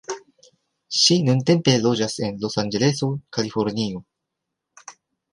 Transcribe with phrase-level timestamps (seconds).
[0.99, 4.01] Ŝi nuntempe loĝas en Los-Anĝeleso, Kalifornio.